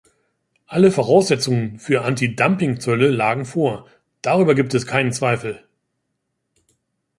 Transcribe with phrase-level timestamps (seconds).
[0.65, 3.87] Alle Voraussetzungen für Antidumpingzölle lagen vor,
[4.23, 5.63] darüber gibt es keinen Zweifel.